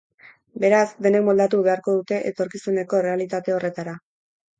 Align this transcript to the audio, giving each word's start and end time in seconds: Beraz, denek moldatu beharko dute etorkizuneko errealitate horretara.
Beraz, 0.61 0.85
denek 1.05 1.25
moldatu 1.27 1.59
beharko 1.67 1.95
dute 1.97 2.17
etorkizuneko 2.31 3.03
errealitate 3.03 3.55
horretara. 3.59 3.95